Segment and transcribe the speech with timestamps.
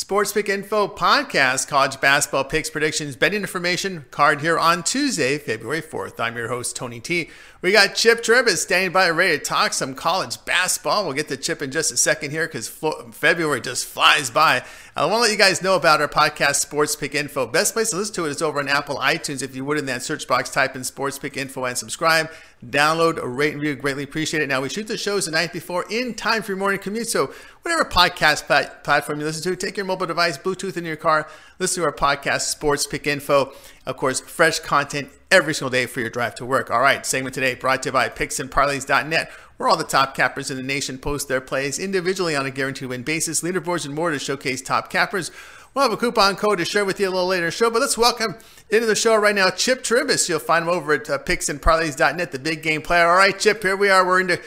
[0.00, 5.82] Sports Pick Info podcast, college basketball picks, predictions, betting information card here on Tuesday, February
[5.82, 6.18] 4th.
[6.18, 7.28] I'm your host, Tony T.
[7.60, 11.04] We got Chip Chirimbes standing by ready to talk some college basketball.
[11.04, 12.66] We'll get to Chip in just a second here because
[13.12, 14.64] February just flies by.
[14.96, 17.46] I want to let you guys know about our podcast, Sports Pick Info.
[17.46, 19.42] Best place to listen to it is over on Apple iTunes.
[19.42, 22.30] If you would, in that search box, type in Sports Pick Info and subscribe.
[22.64, 23.74] Download, rate, and review.
[23.74, 24.48] Greatly appreciate it.
[24.48, 27.08] Now, we shoot the shows the night before in time for your morning commute.
[27.08, 30.96] So, whatever podcast plat- platform you listen to, take your mobile device, Bluetooth in your
[30.96, 31.26] car,
[31.58, 33.54] listen to our podcast, Sports Pick Info.
[33.86, 36.70] Of course, fresh content every single day for your drive to work.
[36.70, 40.58] All right, segment today brought to you by picksandparlays.net, where all the top cappers in
[40.58, 44.18] the nation post their plays individually on a guaranteed win basis, leaderboards, and more to
[44.18, 45.30] showcase top cappers.
[45.72, 47.70] We'll have a coupon code to share with you a little later in the show,
[47.70, 48.34] but let's welcome
[48.70, 50.28] into the show right now Chip Chirimbes.
[50.28, 53.06] You'll find him over at uh, picksandparlays.net, the big game player.
[53.06, 54.04] All right, Chip, here we are.
[54.04, 54.38] We're into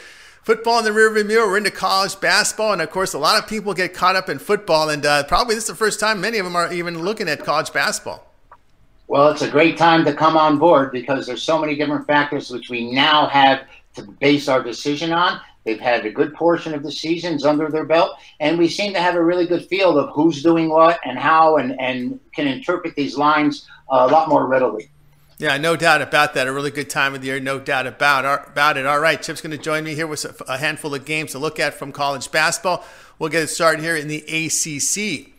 [0.42, 1.46] football in the rearview mirror.
[1.46, 4.38] We're into college basketball, and of course, a lot of people get caught up in
[4.38, 7.26] football, and uh, probably this is the first time many of them are even looking
[7.30, 8.30] at college basketball.
[9.06, 12.50] Well, it's a great time to come on board because there's so many different factors
[12.50, 13.62] which we now have
[13.94, 15.40] to base our decision on.
[15.64, 19.00] They've had a good portion of the seasons under their belt, and we seem to
[19.00, 22.94] have a really good feel of who's doing what and how, and, and can interpret
[22.94, 24.90] these lines uh, a lot more readily.
[25.38, 26.46] Yeah, no doubt about that.
[26.46, 28.86] A really good time of the year, no doubt about about it.
[28.86, 31.58] All right, Chip's going to join me here with a handful of games to look
[31.58, 32.84] at from college basketball.
[33.18, 35.33] We'll get it started here in the ACC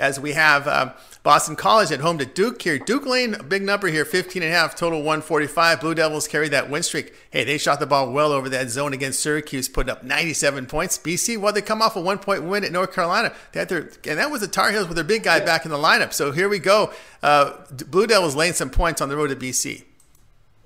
[0.00, 0.66] as we have.
[0.66, 2.78] Uh, Boston College at home to Duke here.
[2.78, 5.80] Duke Lane, a big number here, 15 and a half, total 145.
[5.80, 7.12] Blue Devils carry that win streak.
[7.30, 10.96] Hey, they shot the ball well over that zone against Syracuse, putting up 97 points.
[10.98, 13.34] BC, well, they come off a one point win at North Carolina.
[13.52, 15.70] They had their, and that was the Tar Heels with their big guy back in
[15.70, 16.14] the lineup.
[16.14, 16.92] So here we go.
[17.22, 19.84] Uh, Blue Devils laying some points on the road to BC.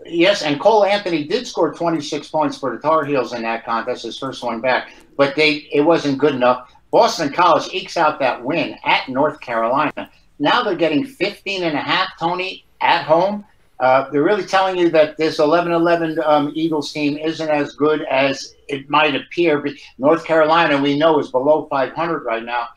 [0.07, 4.05] Yes, and Cole Anthony did score 26 points for the Tar Heels in that contest,
[4.05, 6.71] his first one back, but they it wasn't good enough.
[6.95, 10.09] Boston College ekes out that win at North Carolina.
[10.39, 13.45] Now they're getting 15 and a half, Tony, at home.
[13.81, 18.55] Uh, they're really telling you that this 11-11 um, Eagles team isn't as good as
[18.69, 19.61] it might appear.
[19.61, 22.69] But North Carolina, we know, is below 500 right now.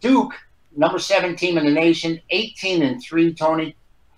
[0.00, 0.32] Duke,
[0.76, 3.32] number seven team in the nation, 18 and three.
[3.32, 3.76] Tony,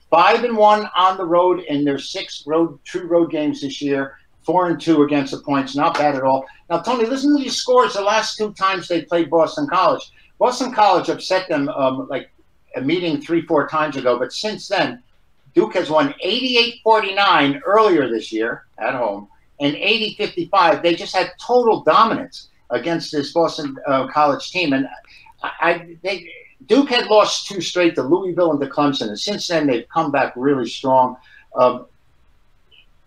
[0.08, 4.16] five and one on the road in their six road true road games this year.
[4.50, 6.44] Four and two against the points, not bad at all.
[6.68, 7.94] Now, Tony, listen to these scores.
[7.94, 12.32] The last two times they played Boston College, Boston College upset them um, like
[12.74, 14.18] a meeting three, four times ago.
[14.18, 15.04] But since then,
[15.54, 19.28] Duke has won 88 49 earlier this year at home
[19.60, 20.82] and 80 55.
[20.82, 24.72] They just had total dominance against this Boston uh, College team.
[24.72, 24.88] And
[25.44, 26.28] I, I they,
[26.66, 29.06] Duke had lost two straight to Louisville and to Clemson.
[29.10, 31.16] And since then, they've come back really strong.
[31.54, 31.86] Um,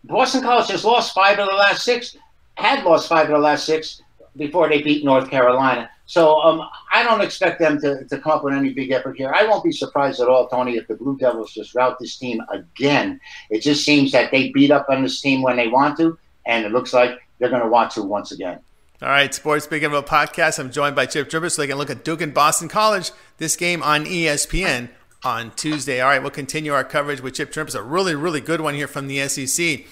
[0.04, 2.18] Boston College has lost five of the last six,
[2.56, 4.02] had lost five of the last six
[4.36, 5.90] before they beat North Carolina.
[6.06, 9.32] So um, I don't expect them to, to come up with any big effort here.
[9.34, 12.42] I won't be surprised at all, Tony, if the Blue Devils just rout this team
[12.52, 13.20] again.
[13.50, 16.66] It just seems that they beat up on this team when they want to, and
[16.66, 18.60] it looks like they're going to want to once again.
[19.02, 21.78] All right, Sports Speaking of a podcast, I'm joined by Chip Chirimbes so they can
[21.78, 23.12] look at Duke and Boston College.
[23.38, 24.90] This game on ESPN
[25.24, 26.02] on Tuesday.
[26.02, 27.76] All right, we'll continue our coverage with Chip Chirimbes.
[27.76, 29.86] A really, really good one here from the SEC.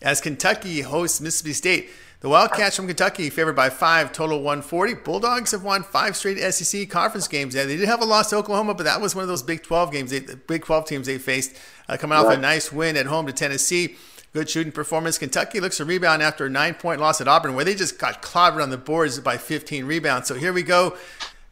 [0.00, 1.90] As Kentucky hosts Mississippi State,
[2.20, 4.94] the Wildcats from Kentucky favored by five, total 140.
[4.94, 7.54] Bulldogs have won five straight SEC conference games.
[7.54, 9.62] Yeah, they did have a loss to Oklahoma, but that was one of those Big
[9.62, 11.56] 12 games, they, the Big 12 teams they faced,
[11.88, 12.38] uh, coming off right.
[12.38, 13.96] a nice win at home to Tennessee.
[14.32, 15.16] Good shooting performance.
[15.16, 18.20] Kentucky looks to rebound after a nine point loss at Auburn, where they just got
[18.20, 20.28] clobbered on the boards by 15 rebounds.
[20.28, 20.96] So here we go.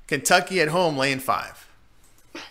[0.06, 1.65] Kentucky at home, laying five.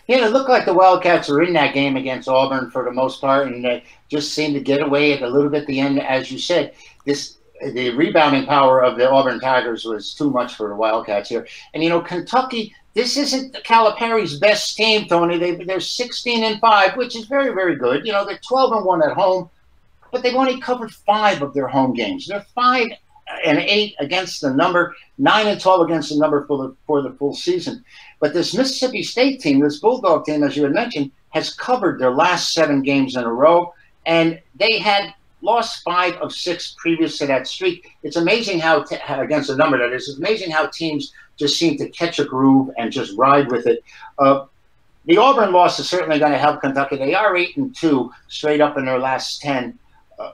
[0.06, 3.20] Yeah, it looked like the Wildcats were in that game against Auburn for the most
[3.20, 6.00] part, and they just seemed to get away at a little bit at the end,
[6.00, 6.74] as you said.
[7.04, 7.36] This
[7.72, 11.46] the rebounding power of the Auburn Tigers was too much for the Wildcats here.
[11.72, 15.38] And you know, Kentucky, this isn't Calipari's best team, Tony.
[15.38, 18.06] They they're 16 and five, which is very very good.
[18.06, 19.50] You know, they're 12 and one at home,
[20.12, 22.26] but they've only covered five of their home games.
[22.26, 22.88] They're five
[23.44, 27.10] and eight against the number, nine and 12 against the number for the for the
[27.10, 27.84] full season.
[28.20, 32.12] But this Mississippi State team, this Bulldog team, as you had mentioned, has covered their
[32.12, 33.74] last seven games in a row,
[34.06, 37.88] and they had lost five of six previous to that streak.
[38.02, 41.76] It's amazing how, t- against the number that is, it's amazing how teams just seem
[41.78, 43.84] to catch a groove and just ride with it.
[44.18, 44.46] Uh,
[45.04, 46.96] the Auburn loss is certainly going to help Kentucky.
[46.96, 49.78] They are eight and two straight up in their last ten.
[50.18, 50.32] Uh,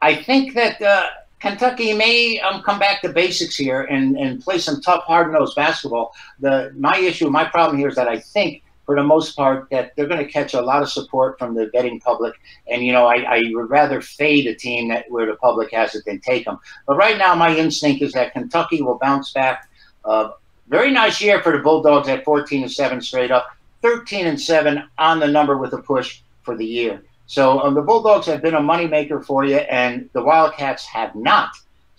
[0.00, 1.08] I think that uh,
[1.42, 5.56] Kentucky may um, come back to basics here and, and play some tough, hard nosed
[5.56, 6.14] basketball.
[6.38, 9.92] The my issue, my problem here is that I think for the most part, that
[9.96, 12.34] they're going to catch a lot of support from the betting public.
[12.68, 15.94] And, you know, I, I, would rather fade a team that where the public has
[15.94, 16.58] it than take them.
[16.86, 19.68] But right now, my instinct is that Kentucky will bounce back.
[20.04, 20.30] Uh,
[20.68, 24.82] very nice year for the Bulldogs at 14 and 7 straight up, 13 and 7
[24.98, 27.02] on the number with a push for the year.
[27.26, 31.50] So um, the Bulldogs have been a moneymaker for you, and the Wildcats have not.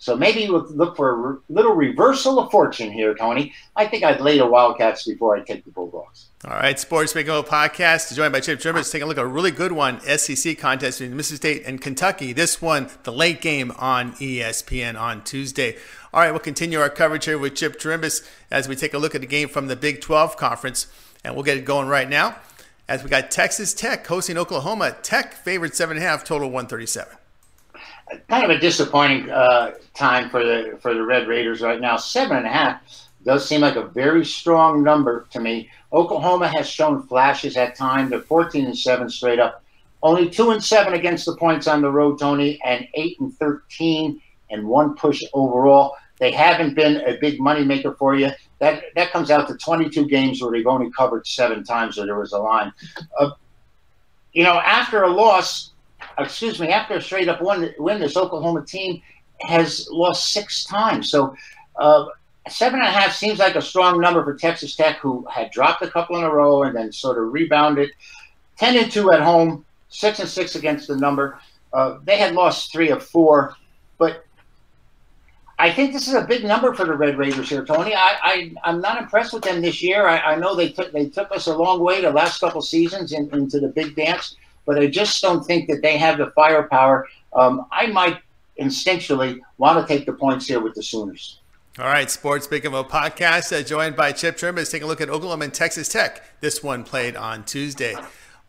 [0.04, 3.54] So maybe look for a re- little reversal of fortune here, Tony.
[3.74, 6.26] I think I'd lay the Wildcats before I take the Bulldogs.
[6.46, 8.92] All right, Sports Bingo Podcast, joined by Chip Chirimbes.
[8.92, 12.34] Taking a look at a really good one SEC contest between Mississippi State and Kentucky.
[12.34, 15.78] This one, the late game on ESPN on Tuesday.
[16.12, 19.14] All right, we'll continue our coverage here with Chip Chirimbes as we take a look
[19.14, 20.86] at the game from the Big 12 Conference,
[21.24, 22.36] and we'll get it going right now.
[22.88, 24.96] As we got Texas Tech hosting Oklahoma.
[25.02, 27.16] Tech favored 7.5, total 137
[28.28, 31.96] kind of a disappointing uh, time for the for the Red Raiders right now.
[31.96, 32.80] Seven and a half
[33.24, 35.70] does seem like a very strong number to me.
[35.92, 38.10] Oklahoma has shown flashes at times.
[38.10, 39.62] They're 14 and seven straight up.
[40.02, 44.20] Only two and seven against the points on the road, Tony, and eight and 13
[44.50, 45.96] and one push overall.
[46.18, 48.30] They haven't been a big moneymaker for you.
[48.64, 52.18] That that comes out to 22 games where they've only covered seven times where there
[52.18, 52.72] was a line.
[53.20, 53.32] Uh,
[54.32, 55.72] you know, after a loss,
[56.18, 59.02] excuse me, after a straight up win, win this Oklahoma team
[59.42, 61.10] has lost six times.
[61.10, 61.36] So
[61.78, 62.06] uh,
[62.48, 65.82] seven and a half seems like a strong number for Texas Tech, who had dropped
[65.82, 67.90] a couple in a row and then sort of rebounded.
[68.56, 71.38] Ten and two at home, six and six against the number.
[71.74, 73.56] Uh, they had lost three of four,
[73.98, 74.23] but
[75.64, 77.94] I think this is a big number for the Red Raiders here, Tony.
[77.94, 78.16] I,
[78.64, 80.06] I am not impressed with them this year.
[80.06, 83.12] I, I, know they took they took us a long way the last couple seasons
[83.12, 87.08] in, into the big dance but I just don't think that they have the firepower.
[87.32, 88.20] Um, I might
[88.60, 91.40] instinctually want to take the points here with the Sooners.
[91.78, 95.00] All right, Sports Pick Info podcast, uh, joined by Chip Trim, is taking a look
[95.00, 96.40] at Oklahoma and Texas Tech.
[96.40, 97.96] This one played on Tuesday.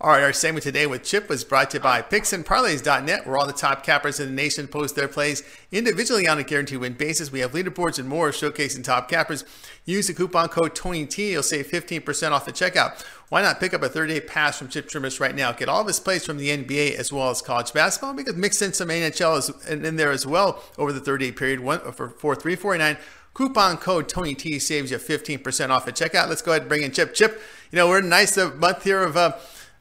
[0.01, 3.47] All right, our segment today with Chip was brought to you by PicksandParlays.net, where all
[3.47, 7.31] the top cappers in the nation post their plays individually on a guaranteed win basis.
[7.31, 9.45] We have leaderboards and more showcasing top cappers.
[9.85, 11.31] Use the coupon code TonyT.
[11.31, 13.05] You'll save 15% off the checkout.
[13.29, 15.53] Why not pick up a 30-day pass from Chip Chirimbes right now?
[15.53, 18.15] Get all of his plays from the NBA as well as college basketball.
[18.15, 21.79] We could mix in some NHL in there as well over the 30-day period one,
[21.93, 22.97] for, for 349
[23.35, 26.29] Coupon code TonyT saves you 15% off at checkout.
[26.29, 27.13] Let's go ahead and bring in Chip.
[27.13, 29.33] Chip, you know, we're in a nice uh, month here of uh,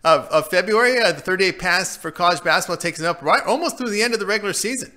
[0.04, 1.00] of, of February.
[1.00, 4.02] Uh, the 30 day pass for college basketball takes us up right almost through the
[4.02, 4.92] end of the regular season.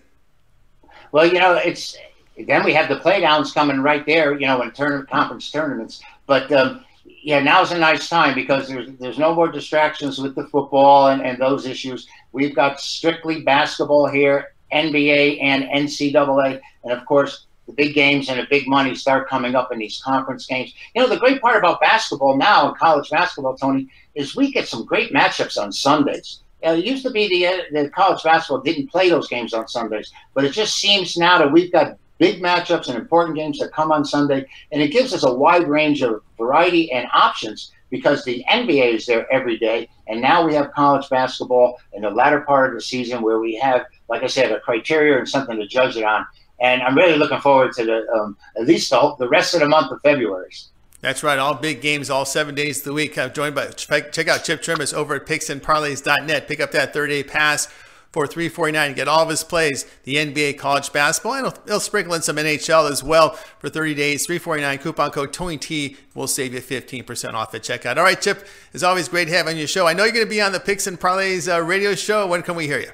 [1.11, 1.97] Well, you know, it's
[2.45, 6.01] then we have the playdowns coming right there, you know, in tournament conference tournaments.
[6.27, 10.47] But um, yeah, now's a nice time because there's there's no more distractions with the
[10.47, 12.07] football and, and those issues.
[12.33, 18.39] We've got strictly basketball here, NBA and NCAA, and of course the big games and
[18.39, 20.73] the big money start coming up in these conference games.
[20.95, 24.67] You know, the great part about basketball now, in college basketball, Tony, is we get
[24.67, 26.39] some great matchups on Sundays.
[26.61, 30.11] It used to be the, uh, the college basketball didn't play those games on Sundays,
[30.33, 33.91] but it just seems now that we've got big matchups and important games that come
[33.91, 38.43] on Sunday, and it gives us a wide range of variety and options because the
[38.49, 42.69] NBA is there every day, and now we have college basketball in the latter part
[42.69, 45.95] of the season where we have, like I said, a criteria and something to judge
[45.95, 46.25] it on
[46.59, 49.67] and I'm really looking forward to the um, at least the, the rest of the
[49.67, 50.51] month of February.
[50.99, 51.37] That's right.
[51.37, 53.17] All big games, all seven days of the week.
[53.17, 56.47] I'm joined by check out Chip Chirimbes over at PicksandParlays.net.
[56.47, 57.67] Pick up that 30 day pass
[58.11, 62.13] for 349 get all of his plays the nba college basketball and he'll, he'll, sprinkle
[62.13, 66.53] in some nhl as well for 30 days 349 coupon code tony t will save
[66.53, 69.93] you 15% off at checkout all right chip it's always great having you show i
[69.93, 72.55] know you're going to be on the picks and parlays uh, radio show when can
[72.55, 72.91] we hear you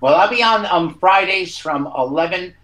[0.00, 2.54] well i'll be on um, fridays from 11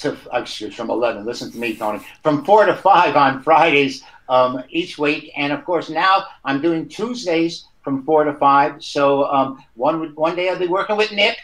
[0.00, 2.00] to excuse from 11 listen to me tony.
[2.22, 5.32] From 4 to 5 on fridays um, each week.
[5.36, 10.36] And of course now i'm doing tuesdays from 4 to 5 so um, one one
[10.36, 11.38] day i'll be working with nick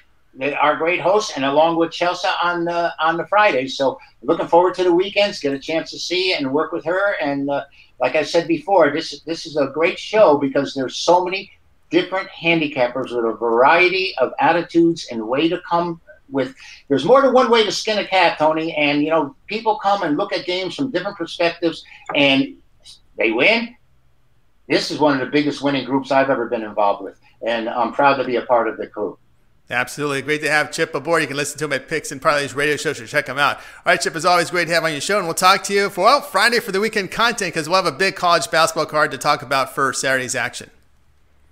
[0.60, 3.76] our great host and along with chelsea on the on the fridays.
[3.76, 7.14] So looking forward to the weekends get a chance to see and work with her.
[7.22, 7.64] And uh,
[8.00, 11.50] like i said before this this is a great show because there's so many
[11.90, 16.54] different handicappers with a variety of attitudes and way to come with
[16.88, 18.74] there's more than one way to skin a cat, Tony.
[18.74, 22.56] And you know, people come and look at games from different perspectives, and
[23.18, 23.76] they win.
[24.68, 27.92] This is one of the biggest winning groups I've ever been involved with, and I'm
[27.92, 29.18] proud to be a part of the crew.
[29.68, 30.22] Absolutely.
[30.22, 31.22] Great to have Chip aboard.
[31.22, 33.56] You can listen to him at Picks and Parlays radio show, so check him out.
[33.56, 35.18] All right, Chip, as always, great to have on your show.
[35.18, 37.92] And we'll talk to you for, well, Friday for the weekend content because we'll have
[37.92, 40.70] a big college basketball card to talk about for Saturday's action.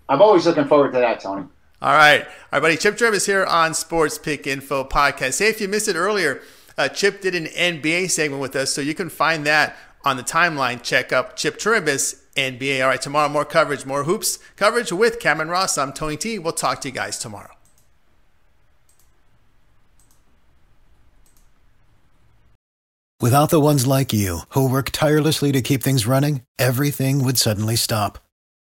[0.08, 1.46] I'm always looking forward to that, Tony.
[1.84, 2.26] All right.
[2.50, 2.78] Right, buddy.
[2.78, 5.38] Chip Chirimbes here on Sports Pick Info Podcast.
[5.38, 6.40] Hey, if you missed it earlier,
[6.78, 10.22] uh, Chip did an NBA segment with us, so you can find that on the
[10.22, 10.82] timeline.
[10.82, 12.82] Check up Chip Chirimbes NBA.
[12.82, 15.76] All right, tomorrow, more coverage, more hoops coverage with Cameron Ross.
[15.76, 16.38] I'm Tony T.
[16.38, 17.52] We'll talk to you guys tomorrow.
[23.20, 27.76] Without the ones like you, who work tirelessly to keep things running, everything would suddenly
[27.76, 28.23] stop.